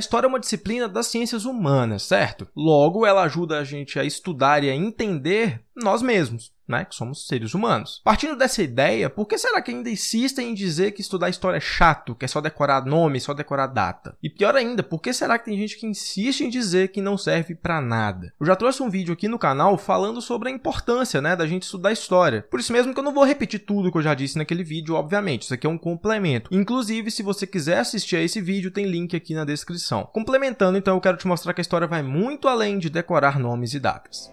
história 0.00 0.26
é 0.26 0.28
uma 0.28 0.40
disciplina 0.40 0.88
das 0.88 1.06
ciências 1.06 1.44
humanas, 1.44 2.02
certo? 2.02 2.48
Logo, 2.56 3.06
ela 3.06 3.22
ajuda 3.22 3.58
a 3.58 3.64
gente 3.64 3.98
a 3.98 4.04
estudar 4.04 4.64
e 4.64 4.70
a 4.70 4.74
entender 4.74 5.62
nós 5.84 6.02
mesmos 6.02 6.52
né, 6.70 6.84
que 6.84 6.94
somos 6.94 7.26
seres 7.26 7.52
humanos. 7.52 8.00
Partindo 8.04 8.36
dessa 8.36 8.62
ideia, 8.62 9.10
por 9.10 9.26
que 9.26 9.36
será 9.36 9.60
que 9.60 9.72
ainda 9.72 9.90
insistem 9.90 10.50
em 10.50 10.54
dizer 10.54 10.92
que 10.92 11.00
estudar 11.00 11.28
história 11.28 11.56
é 11.56 11.60
chato, 11.60 12.14
que 12.14 12.24
é 12.24 12.28
só 12.28 12.40
decorar 12.40 12.86
nome, 12.86 13.20
só 13.20 13.34
decorar 13.34 13.66
data? 13.66 14.16
E 14.22 14.30
pior 14.30 14.54
ainda, 14.54 14.82
por 14.82 15.00
que 15.00 15.12
será 15.12 15.38
que 15.38 15.46
tem 15.46 15.58
gente 15.58 15.76
que 15.76 15.86
insiste 15.86 16.42
em 16.42 16.48
dizer 16.48 16.88
que 16.88 17.02
não 17.02 17.18
serve 17.18 17.56
para 17.56 17.80
nada? 17.80 18.32
Eu 18.38 18.46
já 18.46 18.54
trouxe 18.54 18.82
um 18.82 18.88
vídeo 18.88 19.12
aqui 19.12 19.26
no 19.26 19.38
canal 19.38 19.76
falando 19.76 20.22
sobre 20.22 20.48
a 20.48 20.52
importância, 20.52 21.20
né, 21.20 21.34
da 21.34 21.46
gente 21.46 21.64
estudar 21.64 21.90
história. 21.90 22.46
Por 22.48 22.60
isso 22.60 22.72
mesmo 22.72 22.94
que 22.94 23.00
eu 23.00 23.04
não 23.04 23.12
vou 23.12 23.24
repetir 23.24 23.60
tudo 23.60 23.90
que 23.90 23.98
eu 23.98 24.02
já 24.02 24.14
disse 24.14 24.38
naquele 24.38 24.62
vídeo, 24.62 24.94
obviamente. 24.94 25.42
Isso 25.42 25.54
aqui 25.54 25.66
é 25.66 25.70
um 25.70 25.78
complemento. 25.78 26.54
Inclusive, 26.54 27.10
se 27.10 27.22
você 27.22 27.46
quiser 27.46 27.78
assistir 27.78 28.14
a 28.14 28.22
esse 28.22 28.40
vídeo, 28.40 28.70
tem 28.70 28.86
link 28.86 29.16
aqui 29.16 29.34
na 29.34 29.44
descrição. 29.44 30.08
Complementando, 30.12 30.78
então, 30.78 30.94
eu 30.94 31.00
quero 31.00 31.16
te 31.16 31.26
mostrar 31.26 31.52
que 31.52 31.60
a 31.60 31.62
história 31.62 31.88
vai 31.88 32.02
muito 32.02 32.46
além 32.46 32.78
de 32.78 32.88
decorar 32.88 33.40
nomes 33.40 33.74
e 33.74 33.80
datas. 33.80 34.32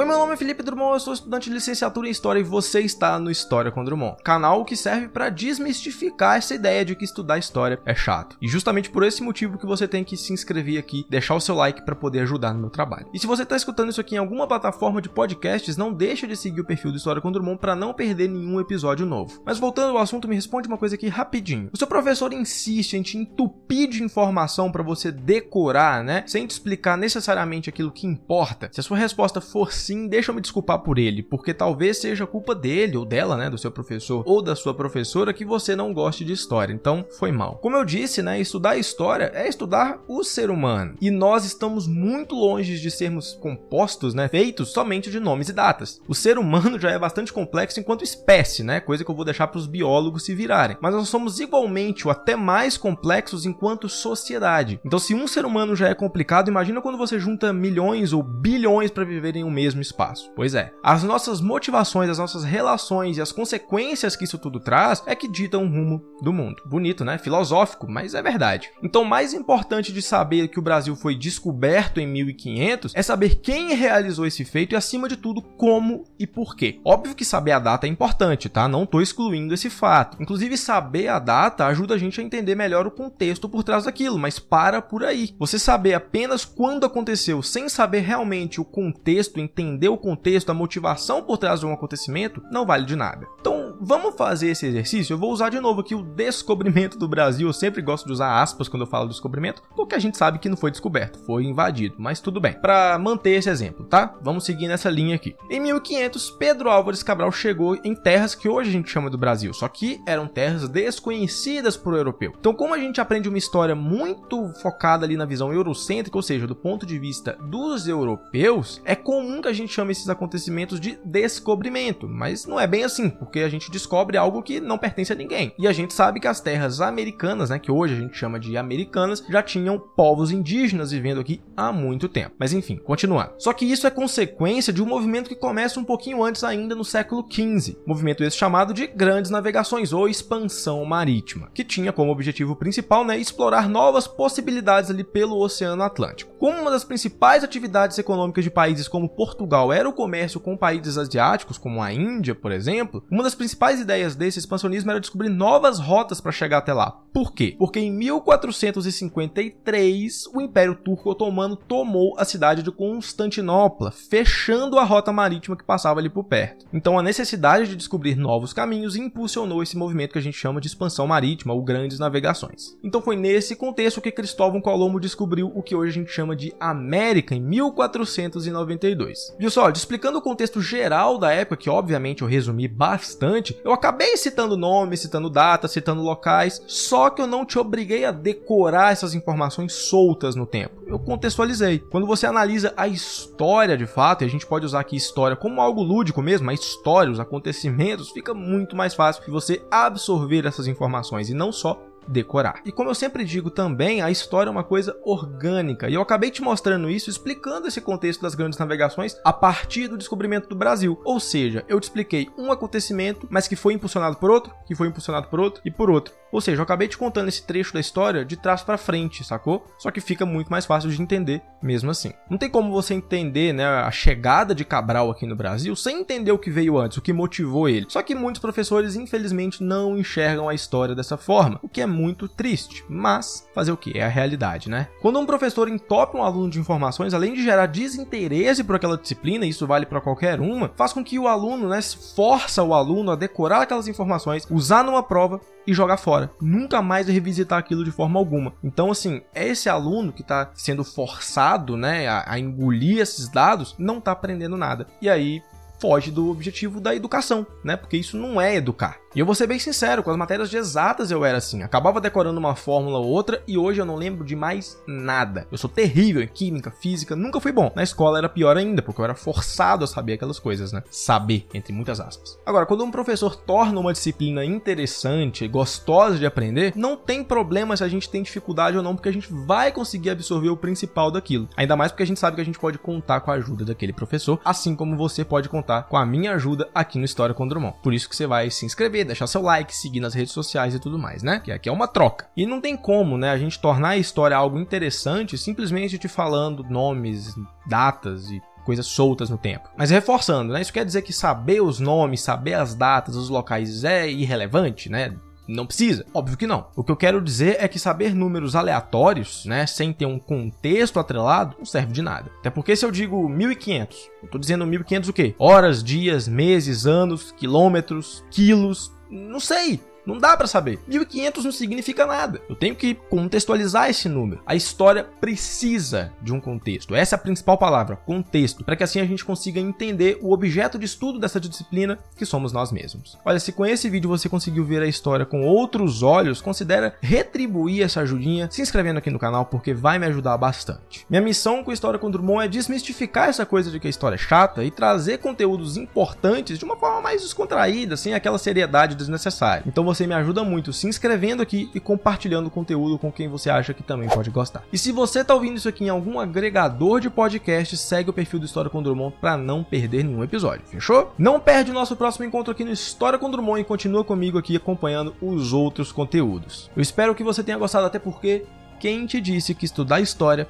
Oi, 0.00 0.06
meu 0.06 0.16
nome 0.16 0.32
é 0.32 0.36
Felipe 0.38 0.62
Drummond, 0.62 0.94
eu 0.94 1.00
sou 1.00 1.12
estudante 1.12 1.50
de 1.50 1.54
licenciatura 1.54 2.08
em 2.08 2.10
História 2.10 2.40
e 2.40 2.42
você 2.42 2.80
está 2.80 3.18
no 3.18 3.30
História 3.30 3.70
com 3.70 3.84
Drummond, 3.84 4.16
canal 4.24 4.64
que 4.64 4.74
serve 4.74 5.08
para 5.08 5.28
desmistificar 5.28 6.38
essa 6.38 6.54
ideia 6.54 6.82
de 6.86 6.96
que 6.96 7.04
estudar 7.04 7.36
história 7.36 7.78
é 7.84 7.94
chato. 7.94 8.34
E 8.40 8.48
justamente 8.48 8.88
por 8.88 9.02
esse 9.02 9.22
motivo 9.22 9.58
que 9.58 9.66
você 9.66 9.86
tem 9.86 10.02
que 10.02 10.16
se 10.16 10.32
inscrever 10.32 10.78
aqui, 10.78 11.04
deixar 11.10 11.34
o 11.34 11.40
seu 11.40 11.54
like 11.54 11.84
para 11.84 11.94
poder 11.94 12.20
ajudar 12.20 12.54
no 12.54 12.60
meu 12.60 12.70
trabalho. 12.70 13.10
E 13.12 13.18
se 13.18 13.26
você 13.26 13.42
está 13.42 13.54
escutando 13.54 13.90
isso 13.90 14.00
aqui 14.00 14.14
em 14.14 14.18
alguma 14.18 14.48
plataforma 14.48 15.02
de 15.02 15.10
podcasts, 15.10 15.76
não 15.76 15.92
deixe 15.92 16.26
de 16.26 16.34
seguir 16.34 16.62
o 16.62 16.66
perfil 16.66 16.92
do 16.92 16.96
História 16.96 17.20
com 17.20 17.30
Drummond 17.30 17.58
para 17.58 17.76
não 17.76 17.92
perder 17.92 18.30
nenhum 18.30 18.58
episódio 18.58 19.04
novo. 19.04 19.42
Mas 19.44 19.58
voltando 19.58 19.90
ao 19.90 20.02
assunto, 20.02 20.26
me 20.26 20.34
responde 20.34 20.66
uma 20.66 20.78
coisa 20.78 20.94
aqui 20.94 21.08
rapidinho. 21.08 21.68
O 21.74 21.76
seu 21.76 21.86
professor 21.86 22.32
insiste 22.32 22.94
em 22.94 23.02
te 23.02 23.18
entupir 23.18 23.59
de 23.70 24.02
informação 24.02 24.70
para 24.70 24.82
você 24.82 25.12
decorar, 25.12 26.02
né, 26.02 26.24
sem 26.26 26.46
te 26.46 26.50
explicar 26.50 26.96
necessariamente 26.96 27.68
aquilo 27.68 27.92
que 27.92 28.06
importa. 28.06 28.68
Se 28.72 28.80
a 28.80 28.82
sua 28.82 28.96
resposta 28.96 29.40
for 29.40 29.72
sim, 29.72 30.08
deixa 30.08 30.30
eu 30.30 30.34
me 30.34 30.40
desculpar 30.40 30.80
por 30.80 30.98
ele, 30.98 31.22
porque 31.22 31.54
talvez 31.54 31.98
seja 31.98 32.26
culpa 32.26 32.54
dele 32.54 32.96
ou 32.96 33.04
dela, 33.04 33.36
né, 33.36 33.48
do 33.48 33.58
seu 33.58 33.70
professor 33.70 34.22
ou 34.26 34.42
da 34.42 34.56
sua 34.56 34.74
professora 34.74 35.32
que 35.32 35.44
você 35.44 35.76
não 35.76 35.92
goste 35.92 36.24
de 36.24 36.32
história. 36.32 36.72
Então, 36.72 37.04
foi 37.18 37.30
mal. 37.32 37.56
Como 37.56 37.76
eu 37.76 37.84
disse, 37.84 38.22
né, 38.22 38.40
estudar 38.40 38.76
história 38.76 39.30
é 39.34 39.48
estudar 39.48 40.00
o 40.08 40.24
ser 40.24 40.50
humano. 40.50 40.96
E 41.00 41.10
nós 41.10 41.44
estamos 41.44 41.86
muito 41.86 42.34
longe 42.34 42.78
de 42.78 42.90
sermos 42.90 43.34
compostos, 43.34 44.14
né, 44.14 44.28
feitos 44.28 44.72
somente 44.72 45.10
de 45.10 45.20
nomes 45.20 45.48
e 45.48 45.52
datas. 45.52 46.00
O 46.08 46.14
ser 46.14 46.38
humano 46.38 46.78
já 46.78 46.90
é 46.90 46.98
bastante 46.98 47.32
complexo 47.32 47.78
enquanto 47.78 48.04
espécie, 48.04 48.62
né, 48.62 48.80
coisa 48.80 49.04
que 49.04 49.10
eu 49.10 49.14
vou 49.14 49.24
deixar 49.24 49.46
para 49.46 49.58
os 49.58 49.66
biólogos 49.66 50.24
se 50.24 50.34
virarem. 50.34 50.76
Mas 50.80 50.94
nós 50.94 51.08
somos 51.08 51.40
igualmente 51.40 52.06
ou 52.06 52.10
até 52.12 52.36
mais 52.36 52.76
complexos 52.76 53.44
sociedade. 53.88 54.80
Então, 54.84 54.98
se 54.98 55.14
um 55.14 55.26
ser 55.26 55.44
humano 55.44 55.74
já 55.74 55.88
é 55.88 55.94
complicado, 55.94 56.48
imagina 56.48 56.80
quando 56.80 56.98
você 56.98 57.18
junta 57.18 57.52
milhões 57.52 58.12
ou 58.12 58.22
bilhões 58.22 58.90
para 58.90 59.04
viver 59.04 59.36
em 59.36 59.44
um 59.44 59.50
mesmo 59.50 59.70
mesmo 59.70 59.80
espaço. 59.80 60.30
Pois 60.36 60.54
é, 60.54 60.72
as 60.82 61.02
nossas 61.02 61.40
motivações, 61.40 62.10
as 62.10 62.18
nossas 62.18 62.44
relações 62.44 63.16
e 63.16 63.20
as 63.20 63.32
consequências 63.32 64.16
que 64.16 64.24
isso 64.24 64.38
tudo 64.38 64.60
traz 64.60 65.02
é 65.06 65.14
que 65.14 65.28
ditam 65.28 65.64
o 65.64 65.68
rumo 65.68 66.02
do 66.22 66.32
mundo. 66.32 66.62
Bonito, 66.66 67.04
né? 67.04 67.18
Filosófico, 67.18 67.90
mas 67.90 68.14
é 68.14 68.22
verdade. 68.22 68.70
Então, 68.82 69.04
mais 69.04 69.32
importante 69.32 69.92
de 69.92 70.02
saber 70.02 70.48
que 70.48 70.58
o 70.58 70.62
Brasil 70.62 70.96
foi 70.96 71.14
descoberto 71.14 71.98
em 71.98 72.06
1500 72.06 72.94
é 72.94 73.02
saber 73.02 73.36
quem 73.36 73.74
realizou 73.74 74.26
esse 74.26 74.44
feito 74.44 74.74
e, 74.74 74.76
acima 74.76 75.08
de 75.08 75.16
tudo, 75.16 75.42
como 75.42 76.04
e 76.18 76.26
por 76.26 76.56
quê. 76.56 76.80
Óbvio 76.84 77.14
que 77.14 77.24
saber 77.24 77.52
a 77.52 77.58
data 77.58 77.86
é 77.86 77.90
importante, 77.90 78.48
tá? 78.48 78.68
Não 78.68 78.84
tô 78.84 79.00
excluindo 79.00 79.54
esse 79.54 79.70
fato. 79.70 80.16
Inclusive, 80.20 80.56
saber 80.56 81.08
a 81.08 81.18
data 81.18 81.66
ajuda 81.66 81.94
a 81.94 81.98
gente 81.98 82.20
a 82.20 82.24
entender 82.24 82.54
melhor 82.54 82.86
o 82.86 82.90
contexto 82.90 83.48
por 83.50 83.62
trás 83.62 83.84
daquilo, 83.84 84.18
mas 84.18 84.38
para 84.38 84.80
por 84.80 85.04
aí. 85.04 85.34
Você 85.38 85.58
saber 85.58 85.94
apenas 85.94 86.44
quando 86.44 86.86
aconteceu 86.86 87.42
sem 87.42 87.68
saber 87.68 88.00
realmente 88.00 88.60
o 88.60 88.64
contexto, 88.64 89.38
entender 89.38 89.88
o 89.88 89.98
contexto, 89.98 90.50
a 90.50 90.54
motivação 90.54 91.22
por 91.22 91.36
trás 91.36 91.60
de 91.60 91.66
um 91.66 91.72
acontecimento, 91.72 92.42
não 92.50 92.64
vale 92.64 92.86
de 92.86 92.96
nada. 92.96 93.26
Então, 93.40 93.59
vamos 93.80 94.14
fazer 94.14 94.48
esse 94.48 94.66
exercício? 94.66 95.14
Eu 95.14 95.18
vou 95.18 95.32
usar 95.32 95.48
de 95.48 95.58
novo 95.58 95.80
aqui 95.80 95.94
o 95.94 96.02
descobrimento 96.02 96.98
do 96.98 97.08
Brasil. 97.08 97.48
Eu 97.48 97.52
sempre 97.52 97.80
gosto 97.80 98.06
de 98.06 98.12
usar 98.12 98.42
aspas 98.42 98.68
quando 98.68 98.82
eu 98.82 98.86
falo 98.86 99.08
descobrimento, 99.08 99.62
porque 99.74 99.94
a 99.94 99.98
gente 99.98 100.18
sabe 100.18 100.38
que 100.38 100.48
não 100.48 100.56
foi 100.56 100.70
descoberto, 100.70 101.18
foi 101.24 101.44
invadido, 101.44 101.94
mas 101.98 102.20
tudo 102.20 102.40
bem. 102.40 102.52
Para 102.52 102.98
manter 102.98 103.30
esse 103.30 103.48
exemplo, 103.48 103.86
tá? 103.86 104.14
Vamos 104.20 104.44
seguir 104.44 104.68
nessa 104.68 104.90
linha 104.90 105.16
aqui. 105.16 105.34
Em 105.48 105.60
1500, 105.60 106.30
Pedro 106.32 106.68
Álvares 106.68 107.02
Cabral 107.02 107.32
chegou 107.32 107.76
em 107.82 107.94
terras 107.94 108.34
que 108.34 108.48
hoje 108.48 108.68
a 108.68 108.72
gente 108.72 108.90
chama 108.90 109.08
do 109.08 109.16
Brasil, 109.16 109.54
só 109.54 109.66
que 109.68 110.00
eram 110.06 110.26
terras 110.26 110.68
desconhecidas 110.68 111.76
para 111.76 111.92
o 111.92 111.96
europeu. 111.96 112.34
Então, 112.38 112.52
como 112.52 112.74
a 112.74 112.78
gente 112.78 113.00
aprende 113.00 113.28
uma 113.28 113.38
história 113.38 113.74
muito 113.74 114.52
focada 114.60 115.06
ali 115.06 115.16
na 115.16 115.24
visão 115.24 115.52
eurocêntrica, 115.52 116.18
ou 116.18 116.22
seja, 116.22 116.46
do 116.46 116.54
ponto 116.54 116.84
de 116.84 116.98
vista 116.98 117.38
dos 117.48 117.88
europeus, 117.88 118.82
é 118.84 118.94
comum 118.94 119.40
que 119.40 119.48
a 119.48 119.52
gente 119.52 119.72
chama 119.72 119.92
esses 119.92 120.08
acontecimentos 120.08 120.78
de 120.78 120.98
descobrimento, 121.04 122.08
mas 122.08 122.46
não 122.46 122.60
é 122.60 122.66
bem 122.66 122.84
assim, 122.84 123.08
porque 123.08 123.40
a 123.40 123.48
gente 123.48 123.69
descobre 123.70 124.16
algo 124.16 124.42
que 124.42 124.60
não 124.60 124.78
pertence 124.78 125.12
a 125.12 125.16
ninguém. 125.16 125.54
E 125.58 125.66
a 125.66 125.72
gente 125.72 125.94
sabe 125.94 126.20
que 126.20 126.28
as 126.28 126.40
terras 126.40 126.80
americanas, 126.80 127.50
né, 127.50 127.58
que 127.58 127.70
hoje 127.70 127.94
a 127.94 127.98
gente 127.98 128.16
chama 128.16 128.38
de 128.38 128.56
americanas, 128.56 129.24
já 129.28 129.42
tinham 129.42 129.78
povos 129.78 130.30
indígenas 130.30 130.90
vivendo 130.90 131.20
aqui 131.20 131.40
há 131.56 131.72
muito 131.72 132.08
tempo. 132.08 132.34
Mas 132.38 132.52
enfim, 132.52 132.76
continuando. 132.76 133.34
Só 133.38 133.52
que 133.52 133.64
isso 133.64 133.86
é 133.86 133.90
consequência 133.90 134.72
de 134.72 134.82
um 134.82 134.86
movimento 134.86 135.28
que 135.28 135.34
começa 135.34 135.78
um 135.78 135.84
pouquinho 135.84 136.22
antes 136.22 136.44
ainda 136.44 136.74
no 136.74 136.84
século 136.84 137.26
XV. 137.30 137.76
Movimento 137.86 138.24
esse 138.24 138.36
chamado 138.36 138.74
de 138.74 138.86
grandes 138.86 139.30
navegações 139.30 139.92
ou 139.92 140.08
expansão 140.08 140.84
marítima, 140.84 141.50
que 141.54 141.64
tinha 141.64 141.92
como 141.92 142.12
objetivo 142.12 142.56
principal, 142.56 143.04
né, 143.04 143.18
explorar 143.18 143.68
novas 143.68 144.06
possibilidades 144.06 144.90
ali 144.90 145.04
pelo 145.04 145.38
Oceano 145.38 145.82
Atlântico. 145.82 146.32
Como 146.38 146.60
uma 146.60 146.70
das 146.70 146.84
principais 146.84 147.44
atividades 147.44 147.98
econômicas 147.98 148.44
de 148.44 148.50
países 148.50 148.88
como 148.88 149.08
Portugal 149.08 149.72
era 149.72 149.88
o 149.88 149.92
comércio 149.92 150.40
com 150.40 150.56
países 150.56 150.96
asiáticos, 150.96 151.58
como 151.58 151.82
a 151.82 151.92
Índia, 151.92 152.34
por 152.34 152.52
exemplo, 152.52 153.04
uma 153.10 153.22
das 153.22 153.34
principais 153.34 153.59
ideias 153.78 154.16
desse 154.16 154.38
expansionismo 154.38 154.90
era 154.90 155.00
descobrir 155.00 155.28
novas 155.28 155.78
rotas 155.78 156.18
para 156.18 156.32
chegar 156.32 156.56
até 156.58 156.72
lá. 156.72 156.98
Por 157.12 157.34
quê? 157.34 157.56
Porque 157.58 157.78
em 157.78 157.92
1453 157.92 160.28
o 160.32 160.40
Império 160.40 160.74
Turco 160.76 161.10
Otomano 161.10 161.56
tomou 161.56 162.14
a 162.16 162.24
cidade 162.24 162.62
de 162.62 162.70
Constantinopla, 162.70 163.90
fechando 163.90 164.78
a 164.78 164.84
rota 164.84 165.12
marítima 165.12 165.56
que 165.56 165.64
passava 165.64 165.98
ali 166.00 166.08
por 166.08 166.24
perto. 166.24 166.64
Então 166.72 166.98
a 166.98 167.02
necessidade 167.02 167.68
de 167.68 167.76
descobrir 167.76 168.16
novos 168.16 168.54
caminhos 168.54 168.96
impulsionou 168.96 169.62
esse 169.62 169.76
movimento 169.76 170.12
que 170.12 170.18
a 170.18 170.22
gente 170.22 170.38
chama 170.38 170.58
de 170.60 170.68
expansão 170.68 171.06
marítima 171.06 171.52
ou 171.52 171.62
grandes 171.62 171.98
navegações. 171.98 172.78
Então 172.82 173.02
foi 173.02 173.16
nesse 173.16 173.54
contexto 173.56 174.00
que 174.00 174.10
Cristóvão 174.10 174.62
Colombo 174.62 174.98
descobriu 174.98 175.52
o 175.54 175.62
que 175.62 175.74
hoje 175.74 175.90
a 175.90 176.00
gente 176.00 176.12
chama 176.12 176.34
de 176.34 176.54
América 176.58 177.34
em 177.34 177.40
1492. 177.40 179.34
Viu 179.38 179.50
só, 179.50 179.68
explicando 179.68 180.16
o 180.18 180.22
contexto 180.22 180.62
geral 180.62 181.18
da 181.18 181.32
época, 181.32 181.56
que 181.56 181.68
obviamente 181.68 182.22
eu 182.22 182.28
resumi 182.28 182.68
bastante, 182.68 183.49
eu 183.64 183.72
acabei 183.72 184.16
citando 184.16 184.56
nomes, 184.56 185.00
citando 185.00 185.30
datas, 185.30 185.72
citando 185.72 186.02
locais, 186.02 186.62
só 186.66 187.10
que 187.10 187.22
eu 187.22 187.26
não 187.26 187.44
te 187.44 187.58
obriguei 187.58 188.04
a 188.04 188.10
decorar 188.10 188.92
essas 188.92 189.14
informações 189.14 189.72
soltas 189.72 190.34
no 190.34 190.46
tempo. 190.46 190.82
Eu 190.86 190.98
contextualizei. 190.98 191.78
Quando 191.78 192.06
você 192.06 192.26
analisa 192.26 192.72
a 192.76 192.88
história 192.88 193.76
de 193.76 193.86
fato, 193.86 194.22
e 194.22 194.26
a 194.26 194.30
gente 194.30 194.46
pode 194.46 194.66
usar 194.66 194.80
aqui 194.80 194.96
história 194.96 195.36
como 195.36 195.60
algo 195.60 195.82
lúdico 195.82 196.22
mesmo, 196.22 196.50
a 196.50 196.54
história, 196.54 197.12
os 197.12 197.20
acontecimentos, 197.20 198.10
fica 198.10 198.34
muito 198.34 198.76
mais 198.76 198.94
fácil 198.94 199.24
de 199.24 199.30
você 199.30 199.62
absorver 199.70 200.46
essas 200.46 200.66
informações 200.66 201.30
e 201.30 201.34
não 201.34 201.52
só 201.52 201.80
decorar. 202.10 202.60
E 202.64 202.72
como 202.72 202.90
eu 202.90 202.94
sempre 202.94 203.24
digo 203.24 203.50
também, 203.50 204.02
a 204.02 204.10
história 204.10 204.48
é 204.48 204.50
uma 204.50 204.64
coisa 204.64 204.98
orgânica, 205.04 205.88
e 205.88 205.94
eu 205.94 206.02
acabei 206.02 206.30
te 206.30 206.42
mostrando 206.42 206.90
isso 206.90 207.08
explicando 207.08 207.68
esse 207.68 207.80
contexto 207.80 208.22
das 208.22 208.34
grandes 208.34 208.58
navegações 208.58 209.16
a 209.24 209.32
partir 209.32 209.86
do 209.88 209.96
descobrimento 209.96 210.48
do 210.48 210.56
Brasil. 210.56 211.00
Ou 211.04 211.20
seja, 211.20 211.64
eu 211.68 211.78
te 211.78 211.84
expliquei 211.84 212.28
um 212.36 212.50
acontecimento, 212.50 213.26
mas 213.30 213.46
que 213.46 213.56
foi 213.56 213.74
impulsionado 213.74 214.16
por 214.16 214.30
outro, 214.30 214.52
que 214.66 214.74
foi 214.74 214.88
impulsionado 214.88 215.28
por 215.28 215.40
outro 215.40 215.62
e 215.64 215.70
por 215.70 215.90
outro. 215.90 216.19
Ou 216.32 216.40
seja, 216.40 216.58
eu 216.58 216.62
acabei 216.62 216.88
te 216.88 216.98
contando 216.98 217.28
esse 217.28 217.42
trecho 217.42 217.74
da 217.74 217.80
história 217.80 218.24
de 218.24 218.36
trás 218.36 218.62
para 218.62 218.78
frente, 218.78 219.24
sacou? 219.24 219.66
Só 219.78 219.90
que 219.90 220.00
fica 220.00 220.24
muito 220.24 220.50
mais 220.50 220.66
fácil 220.66 220.90
de 220.90 221.00
entender 221.00 221.42
mesmo 221.62 221.90
assim. 221.90 222.12
Não 222.28 222.38
tem 222.38 222.48
como 222.48 222.70
você 222.70 222.94
entender, 222.94 223.52
né, 223.52 223.66
a 223.66 223.90
chegada 223.90 224.54
de 224.54 224.64
Cabral 224.64 225.10
aqui 225.10 225.26
no 225.26 225.36
Brasil 225.36 225.76
sem 225.76 226.00
entender 226.00 226.32
o 226.32 226.38
que 226.38 226.50
veio 226.50 226.78
antes, 226.78 226.98
o 226.98 227.02
que 227.02 227.12
motivou 227.12 227.68
ele. 227.68 227.86
Só 227.88 228.02
que 228.02 228.14
muitos 228.14 228.40
professores, 228.40 228.96
infelizmente, 228.96 229.62
não 229.62 229.98
enxergam 229.98 230.48
a 230.48 230.54
história 230.54 230.94
dessa 230.94 231.16
forma, 231.16 231.58
o 231.62 231.68
que 231.68 231.80
é 231.80 231.86
muito 231.86 232.28
triste. 232.28 232.84
Mas 232.88 233.48
fazer 233.54 233.72
o 233.72 233.76
que? 233.76 233.98
É 233.98 234.04
a 234.04 234.08
realidade, 234.08 234.70
né? 234.70 234.88
Quando 235.00 235.18
um 235.18 235.26
professor 235.26 235.68
entope 235.68 236.16
um 236.16 236.22
aluno 236.22 236.50
de 236.50 236.58
informações, 236.58 237.14
além 237.14 237.34
de 237.34 237.42
gerar 237.42 237.66
desinteresse 237.66 238.64
por 238.64 238.76
aquela 238.76 238.96
disciplina, 238.96 239.44
isso 239.46 239.66
vale 239.66 239.86
para 239.86 240.00
qualquer 240.00 240.40
uma, 240.40 240.72
faz 240.76 240.92
com 240.92 241.04
que 241.04 241.18
o 241.18 241.28
aluno, 241.28 241.68
né, 241.68 241.80
força 242.14 242.62
o 242.62 242.74
aluno 242.74 243.10
a 243.10 243.16
decorar 243.16 243.62
aquelas 243.62 243.88
informações, 243.88 244.46
usar 244.50 244.84
numa 244.84 245.02
prova 245.02 245.40
e 245.66 245.72
jogar 245.72 245.96
fora. 245.96 246.19
Nunca 246.40 246.82
mais 246.82 247.08
revisitar 247.08 247.58
aquilo 247.58 247.84
de 247.84 247.90
forma 247.90 248.18
alguma. 248.18 248.52
Então, 248.62 248.90
assim, 248.90 249.22
esse 249.34 249.68
aluno 249.68 250.12
que 250.12 250.22
está 250.22 250.50
sendo 250.54 250.84
forçado, 250.84 251.76
né, 251.76 252.08
a, 252.08 252.24
a 252.26 252.38
engolir 252.38 252.98
esses 252.98 253.28
dados, 253.28 253.74
não 253.78 253.98
está 253.98 254.12
aprendendo 254.12 254.56
nada. 254.56 254.86
E 255.00 255.08
aí 255.08 255.42
foge 255.80 256.10
do 256.10 256.30
objetivo 256.30 256.80
da 256.80 256.94
educação, 256.94 257.46
né? 257.64 257.76
Porque 257.76 257.96
isso 257.96 258.16
não 258.16 258.40
é 258.40 258.54
educar. 258.54 259.00
E 259.14 259.18
eu 259.18 259.26
vou 259.26 259.34
ser 259.34 259.48
bem 259.48 259.58
sincero, 259.58 260.04
com 260.04 260.10
as 260.10 260.16
matérias 260.16 260.48
de 260.48 260.56
exatas 260.56 261.10
eu 261.10 261.24
era 261.24 261.38
assim. 261.38 261.64
Acabava 261.64 262.00
decorando 262.00 262.38
uma 262.38 262.54
fórmula 262.54 262.98
ou 262.98 263.08
outra 263.08 263.42
e 263.46 263.58
hoje 263.58 263.80
eu 263.80 263.84
não 263.84 263.96
lembro 263.96 264.24
de 264.24 264.36
mais 264.36 264.80
nada. 264.86 265.48
Eu 265.50 265.58
sou 265.58 265.68
terrível 265.68 266.22
em 266.22 266.28
química, 266.28 266.70
física, 266.70 267.16
nunca 267.16 267.40
fui 267.40 267.50
bom. 267.50 267.72
Na 267.74 267.82
escola 267.82 268.18
era 268.18 268.28
pior 268.28 268.56
ainda, 268.56 268.82
porque 268.82 269.00
eu 269.00 269.04
era 269.04 269.16
forçado 269.16 269.82
a 269.82 269.88
saber 269.88 270.12
aquelas 270.12 270.38
coisas, 270.38 270.70
né? 270.72 270.84
Saber, 270.90 271.44
entre 271.52 271.72
muitas 271.72 271.98
aspas. 271.98 272.38
Agora, 272.46 272.66
quando 272.66 272.84
um 272.84 272.90
professor 272.90 273.34
torna 273.34 273.80
uma 273.80 273.92
disciplina 273.92 274.44
interessante, 274.44 275.48
gostosa 275.48 276.16
de 276.16 276.26
aprender, 276.26 276.72
não 276.76 276.96
tem 276.96 277.24
problema 277.24 277.76
se 277.76 277.82
a 277.82 277.88
gente 277.88 278.08
tem 278.08 278.22
dificuldade 278.22 278.76
ou 278.76 278.82
não, 278.82 278.94
porque 278.94 279.08
a 279.08 279.12
gente 279.12 279.32
vai 279.32 279.72
conseguir 279.72 280.10
absorver 280.10 280.50
o 280.50 280.56
principal 280.56 281.10
daquilo. 281.10 281.48
Ainda 281.56 281.74
mais 281.74 281.90
porque 281.90 282.04
a 282.04 282.06
gente 282.06 282.20
sabe 282.20 282.36
que 282.36 282.42
a 282.42 282.44
gente 282.44 282.60
pode 282.60 282.78
contar 282.78 283.20
com 283.22 283.32
a 283.32 283.34
ajuda 283.34 283.64
daquele 283.64 283.92
professor, 283.92 284.40
assim 284.44 284.76
como 284.76 284.96
você 284.96 285.24
pode 285.24 285.48
contar 285.48 285.69
com 285.88 285.96
a 285.96 286.04
minha 286.04 286.32
ajuda 286.34 286.68
aqui 286.74 286.98
no 286.98 287.04
História 287.04 287.34
com 287.34 287.46
Drummond. 287.46 287.76
Por 287.82 287.94
isso 287.94 288.08
que 288.08 288.16
você 288.16 288.26
vai 288.26 288.50
se 288.50 288.66
inscrever 288.66 288.80
inscrever, 288.80 289.04
deixar 289.04 289.26
seu 289.26 289.42
like, 289.42 289.74
seguir 289.74 290.00
nas 290.00 290.14
redes 290.14 290.32
sociais 290.32 290.74
e 290.74 290.78
tudo 290.78 290.98
mais, 290.98 291.22
né? 291.22 291.40
Que 291.40 291.52
aqui 291.52 291.68
é 291.68 291.72
uma 291.72 291.86
troca. 291.86 292.26
E 292.36 292.46
não 292.46 292.60
tem 292.60 292.76
como, 292.76 293.16
né, 293.16 293.30
a 293.30 293.38
gente 293.38 293.58
tornar 293.58 293.90
a 293.90 293.96
história 293.96 294.36
algo 294.36 294.58
interessante 294.58 295.38
simplesmente 295.38 295.98
te 295.98 296.08
falando 296.08 296.64
nomes, 296.64 297.34
datas 297.66 298.30
e 298.30 298.40
coisas 298.64 298.86
soltas 298.86 299.30
no 299.30 299.38
tempo. 299.38 299.68
Mas 299.76 299.90
reforçando, 299.90 300.52
né? 300.52 300.60
Isso 300.60 300.72
quer 300.72 300.84
dizer 300.84 301.02
que 301.02 301.12
saber 301.12 301.60
os 301.60 301.80
nomes, 301.80 302.20
saber 302.20 302.54
as 302.54 302.74
datas, 302.74 303.16
os 303.16 303.28
locais 303.28 303.84
é 303.84 304.10
irrelevante, 304.10 304.88
né? 304.88 305.14
Não 305.48 305.66
precisa? 305.66 306.06
Óbvio 306.14 306.36
que 306.36 306.46
não. 306.46 306.66
O 306.76 306.84
que 306.84 306.92
eu 306.92 306.96
quero 306.96 307.20
dizer 307.20 307.56
é 307.58 307.66
que 307.66 307.78
saber 307.78 308.14
números 308.14 308.54
aleatórios, 308.54 309.44
né, 309.44 309.66
sem 309.66 309.92
ter 309.92 310.06
um 310.06 310.18
contexto 310.18 311.00
atrelado, 311.00 311.56
não 311.58 311.64
serve 311.64 311.92
de 311.92 312.02
nada. 312.02 312.30
Até 312.38 312.50
porque 312.50 312.76
se 312.76 312.84
eu 312.84 312.90
digo 312.90 313.28
1500, 313.28 314.10
eu 314.22 314.28
tô 314.28 314.38
dizendo 314.38 314.66
1500 314.66 315.08
o 315.08 315.12
quê? 315.12 315.34
Horas, 315.38 315.82
dias, 315.82 316.28
meses, 316.28 316.86
anos, 316.86 317.32
quilômetros, 317.32 318.24
quilos, 318.30 318.92
não 319.10 319.40
sei. 319.40 319.80
Não 320.06 320.18
dá 320.18 320.36
para 320.36 320.46
saber. 320.46 320.78
1500 320.86 321.44
não 321.44 321.52
significa 321.52 322.06
nada. 322.06 322.40
Eu 322.48 322.56
tenho 322.56 322.74
que 322.74 322.94
contextualizar 322.94 323.90
esse 323.90 324.08
número. 324.08 324.42
A 324.46 324.54
história 324.54 325.04
precisa 325.20 326.12
de 326.22 326.32
um 326.32 326.40
contexto. 326.40 326.94
Essa 326.94 327.14
é 327.14 327.16
a 327.16 327.20
principal 327.20 327.58
palavra, 327.58 327.96
contexto, 327.96 328.64
para 328.64 328.76
que 328.76 328.84
assim 328.84 329.00
a 329.00 329.04
gente 329.04 329.24
consiga 329.24 329.60
entender 329.60 330.18
o 330.22 330.32
objeto 330.32 330.78
de 330.78 330.86
estudo 330.86 331.18
dessa 331.18 331.40
disciplina, 331.40 331.98
que 332.16 332.26
somos 332.26 332.52
nós 332.52 332.72
mesmos. 332.72 333.18
Olha, 333.24 333.38
se 333.38 333.52
com 333.52 333.66
esse 333.66 333.88
vídeo 333.88 334.08
você 334.08 334.28
conseguiu 334.28 334.64
ver 334.64 334.82
a 334.82 334.86
história 334.86 335.26
com 335.26 335.42
outros 335.42 336.02
olhos, 336.02 336.40
considera 336.40 336.94
retribuir 337.00 337.82
essa 337.82 338.00
ajudinha 338.00 338.48
se 338.50 338.62
inscrevendo 338.62 338.98
aqui 338.98 339.10
no 339.10 339.18
canal, 339.18 339.46
porque 339.46 339.74
vai 339.74 339.98
me 339.98 340.06
ajudar 340.06 340.36
bastante. 340.36 341.06
Minha 341.08 341.22
missão 341.22 341.62
com 341.62 341.72
História 341.72 341.98
com 341.98 342.10
Drummond 342.10 342.44
é 342.44 342.48
desmistificar 342.48 343.28
essa 343.28 343.46
coisa 343.46 343.70
de 343.70 343.78
que 343.78 343.86
a 343.86 343.90
história 343.90 344.16
é 344.16 344.18
chata 344.18 344.64
e 344.64 344.70
trazer 344.70 345.18
conteúdos 345.18 345.76
importantes 345.76 346.58
de 346.58 346.64
uma 346.64 346.76
forma 346.76 347.00
mais 347.00 347.22
descontraída, 347.22 347.96
sem 347.96 348.14
aquela 348.14 348.38
seriedade 348.38 348.94
desnecessária. 348.94 349.64
Então 349.66 349.84
você 349.94 350.06
me 350.06 350.14
ajuda 350.14 350.44
muito 350.44 350.72
se 350.72 350.86
inscrevendo 350.86 351.42
aqui 351.42 351.68
e 351.74 351.80
compartilhando 351.80 352.46
o 352.46 352.50
conteúdo 352.50 352.96
com 352.96 353.10
quem 353.10 353.28
você 353.28 353.50
acha 353.50 353.74
que 353.74 353.82
também 353.82 354.08
pode 354.08 354.30
gostar. 354.30 354.62
E 354.72 354.78
se 354.78 354.92
você 354.92 355.24
tá 355.24 355.34
ouvindo 355.34 355.56
isso 355.56 355.68
aqui 355.68 355.84
em 355.84 355.88
algum 355.88 356.20
agregador 356.20 357.00
de 357.00 357.10
podcast, 357.10 357.76
segue 357.76 358.08
o 358.08 358.12
perfil 358.12 358.38
do 358.38 358.46
História 358.46 358.70
com 358.70 358.80
Drummond 358.80 359.16
para 359.20 359.36
não 359.36 359.64
perder 359.64 360.04
nenhum 360.04 360.22
episódio, 360.22 360.64
fechou? 360.64 361.12
Não 361.18 361.40
perde 361.40 361.72
o 361.72 361.74
nosso 361.74 361.96
próximo 361.96 362.24
encontro 362.24 362.52
aqui 362.52 362.64
no 362.64 362.70
História 362.70 363.18
com 363.18 363.30
Drummond 363.30 363.60
e 363.60 363.64
continua 363.64 364.04
comigo 364.04 364.38
aqui 364.38 364.54
acompanhando 364.54 365.14
os 365.20 365.52
outros 365.52 365.90
conteúdos. 365.90 366.70
Eu 366.76 366.82
espero 366.82 367.14
que 367.14 367.24
você 367.24 367.42
tenha 367.42 367.58
gostado, 367.58 367.86
até 367.86 367.98
porque 367.98 368.46
quem 368.78 369.06
te 369.06 369.20
disse 369.20 369.56
que 369.56 369.64
estudar 369.64 370.00
história 370.00 370.46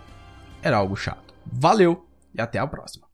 era 0.63 0.77
algo 0.77 0.95
chato. 0.95 1.35
Valeu 1.51 2.05
e 2.35 2.41
até 2.43 2.59
a 2.59 2.67
próxima. 2.67 3.10